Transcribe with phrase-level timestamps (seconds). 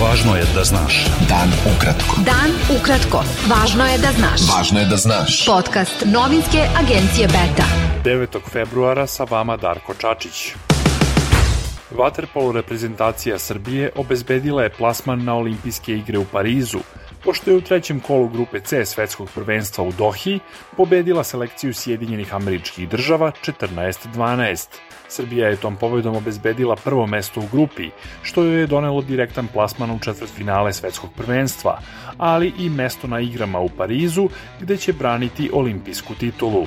[0.00, 1.06] Važno je da znaš.
[1.28, 2.22] Dan ukratko.
[2.24, 3.18] Dan ukratko.
[3.50, 4.46] Važno je da znaš.
[4.48, 5.34] Važno je da znaš.
[5.46, 7.66] Podcast novinske agencije Beta.
[8.04, 8.38] 9.
[8.52, 10.54] februara sa vama Darko Čačić.
[11.92, 16.80] Waterpolo reprezentacija Srbije obezbedila je plasman na olimpijske igre u Parizu,
[17.24, 20.38] pošto je u trećem kolu grupe C svetskog prvenstva u Dohi
[20.76, 24.68] pobedila selekciju Sjedinjenih američkih država 14-12.
[25.08, 27.90] Srbija je tom pobedom obezbedila prvo mesto u grupi,
[28.22, 31.78] što joj je donelo direktan plasman u četvrtfinale svetskog prvenstva,
[32.18, 34.28] ali i mesto na igrama u Parizu,
[34.60, 36.66] gde će braniti olimpijsku titulu.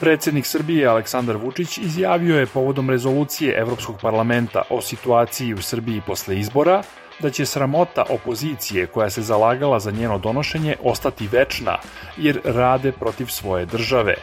[0.00, 6.38] Predsednik Srbije Aleksandar Vučić izjavio je povodom rezolucije Evropskog parlamenta o situaciji u Srbiji posle
[6.38, 6.82] izbora
[7.22, 11.78] da će sramota opozicije koja se zalagala za njeno donošenje ostati večna,
[12.16, 14.14] jer rade protiv svoje države.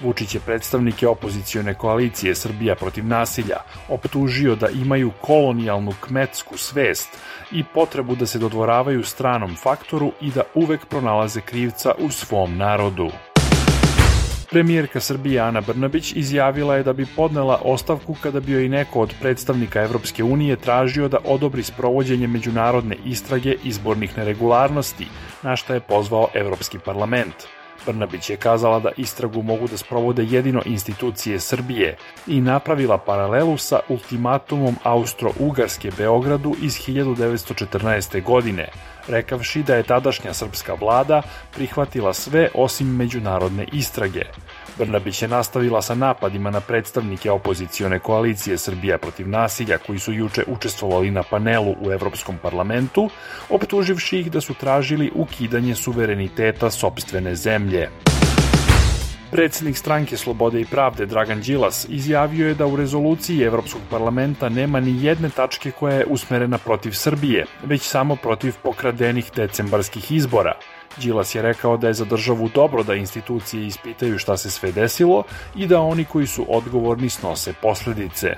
[0.00, 3.56] Vučić je predstavnike opozicione koalicije Srbija protiv nasilja
[3.88, 7.08] optužio da imaju kolonijalnu kmetsku svest
[7.52, 13.10] i potrebu da se dodvoravaju stranom faktoru i da uvek pronalaze krivca u svom narodu.
[14.56, 19.14] Premijerka Srbije Ana Brnabić izjavila je da bi podnela ostavku kada bi joj neko od
[19.20, 25.06] predstavnika Evropske unije tražio da odobri sprovođenje međunarodne istrage izbornih neregularnosti,
[25.42, 27.34] na šta je pozvao Evropski parlament.
[27.86, 33.80] Brnabić je kazala da istragu mogu da sprovode jedino institucije Srbije i napravila paralelu sa
[33.88, 38.22] ultimatumom Austro-Ugarske Beogradu iz 1914.
[38.22, 38.68] godine,
[39.08, 41.22] rekavši da je tadašnja srpska vlada
[41.54, 44.24] prihvatila sve osim međunarodne istrage.
[44.78, 50.44] Brnabić je nastavila sa napadima na predstavnike opozicione koalicije Srbija protiv nasilja koji su juče
[50.46, 53.10] učestvovali na panelu u Evropskom parlamentu,
[53.48, 57.88] optuživši ih da su tražili ukidanje suvereniteta sobstvene zemlje.
[59.30, 64.80] Predsednik stranke Slobode i pravde Dragan Đilas izjavio je da u rezoluciji Evropskog parlamenta nema
[64.80, 70.54] ni jedne tačke koja je usmerena protiv Srbije, već samo protiv pokradenih decembarskih izbora.
[70.96, 75.22] Đilas je rekao da je za državu dobro da institucije ispitaju šta se sve desilo
[75.56, 78.36] i da oni koji su odgovorni snose posledice.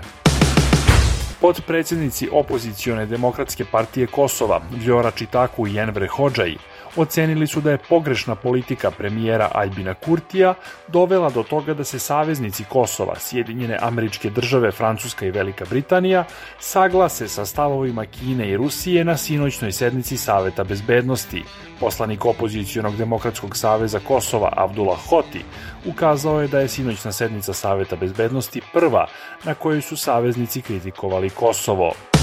[1.41, 6.57] Podpredsednici opozicione demokratske partije Kosova, Vljora Čitaku i Enver Hođaj,
[6.99, 10.55] ocenili su da je pogrešna politika premijera Albina Kurtija
[10.89, 16.25] dovela do toga da se saveznici Kosova, Sjedinjene američke države, Francuska i Velika Britanija,
[16.59, 21.45] saglase sa stavovima Kine i Rusije na sinoćnoj sednici Saveta bezbednosti.
[21.81, 25.45] Poslanik opozicijonog demokratskog saveza Kosova Abdullah Hoti
[25.87, 29.07] ukazao je da je sinoćna sednica Saveta bezbednosti prva
[29.45, 32.18] na kojoj su saveznici kritikovali Kosovo.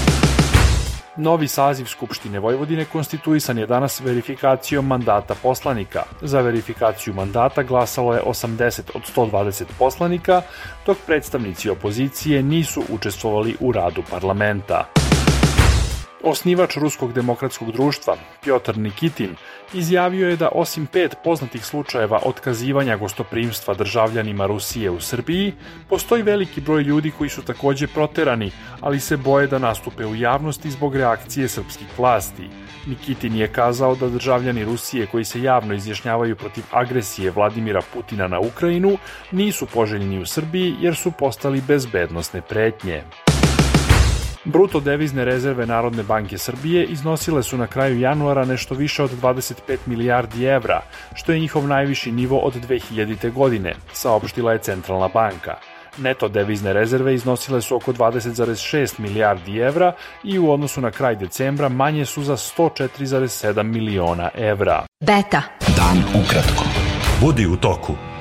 [1.16, 6.02] Novi saziv Skupštine Vojvodine konstituisan je danas verifikacijom mandata poslanika.
[6.22, 10.42] Za verifikaciju mandata glasalo je 80 od 120 poslanika,
[10.86, 15.05] dok predstavnici opozicije nisu učestvovali u radu parlamenta.
[16.26, 19.36] Osnivač Ruskog demokratskog društva, Piotr Nikitin,
[19.74, 25.52] izjavio je da osim pet poznatih slučajeva otkazivanja gostoprimstva državljanima Rusije u Srbiji,
[25.88, 28.50] postoji veliki broj ljudi koji su takođe proterani,
[28.80, 32.48] ali se boje da nastupe u javnosti zbog reakcije srpskih vlasti.
[32.86, 38.40] Nikitin je kazao da državljani Rusije koji se javno izjašnjavaju protiv agresije Vladimira Putina na
[38.40, 38.98] Ukrajinu
[39.30, 43.02] nisu poželjni u Srbiji jer su postali bezbednostne pretnje.
[44.46, 49.76] Bruto devizne rezerve Narodne banke Srbije iznosile su na kraju januara nešto više od 25
[49.86, 50.82] milijardi evra,
[51.14, 53.32] što je njihov najviši nivo od 2000.
[53.32, 55.54] godine, saopštila je Centralna banka.
[55.98, 59.92] Neto devizne rezerve iznosile su oko 20,6 milijardi evra
[60.24, 64.86] i u odnosu na kraj decembra manje su za 104,7 miliona evra.
[65.00, 65.42] Beta.
[65.76, 66.64] Dan ukratko.
[67.20, 68.15] Budi u toku.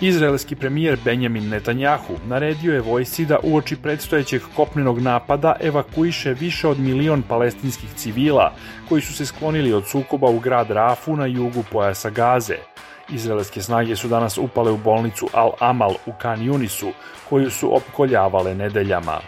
[0.00, 6.78] Izraelski premijer Benjamin Netanjahu naredio je vojsci da uoči predstojećeg kopnenog napada evakuiše više od
[6.78, 8.52] milion palestinskih civila
[8.88, 12.56] koji su se sklonili od sukoba u grad Rafu na jugu pojasa Gaze.
[13.10, 16.92] Izraelske snage su danas upale u bolnicu Al-Amal u Kan Yunisu,
[17.28, 19.20] koju su opkoljavale nedeljama.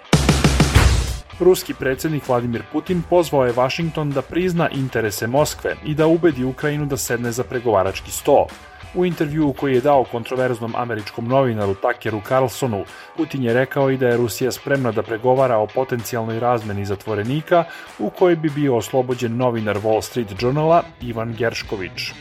[1.40, 6.86] Ruski predsednik Vladimir Putin pozvao je Vašington da prizna interese Moskve i da ubedi Ukrajinu
[6.86, 8.46] da sedne za pregovarački sto.
[8.94, 12.84] U intervjuu koji je dao kontroverznom američkom novinaru Takeru Carlsonu,
[13.16, 17.64] Putin je rekao i da je Rusija spremna da pregovara o potencijalnoj razmeni zatvorenika
[17.98, 22.12] u kojoj bi bio oslobođen novinar Wall Street Journala Ivan Geršković.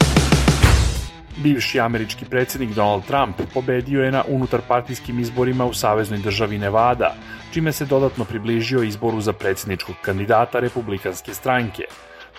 [1.38, 7.16] Bivši američki predsednik Donald Trump pobedio je na unutarpartijskim izborima u saveznoj državi Nevada,
[7.54, 11.84] čime se dodatno približio izboru za predsedničkog kandidata republikanske stranke.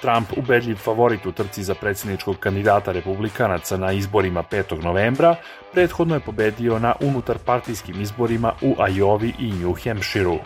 [0.02, 4.82] Trump, ubedljiv favorit u trci za predsjedničkog kandidata republikanaca na izborima 5.
[4.82, 5.37] novembra,
[5.72, 10.38] prethodno je pobedio na unutarpartijskim izborima u Ajovi i New Hampshireu.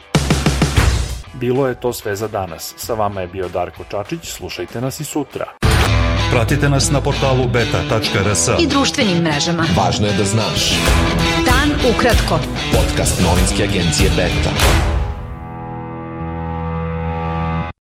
[1.34, 2.74] Bilo je to sve za danas.
[2.76, 5.46] Sa vama je bio Darko Čačić, slušajte nas i sutra.
[6.30, 8.48] Pratite nas na portalu beta.rs.
[8.58, 9.66] I društvenim mrežama.
[9.76, 10.70] Važno je da znaš.
[11.44, 12.38] Dan ukratko.
[12.72, 14.95] Podcast novinske agencije Beta.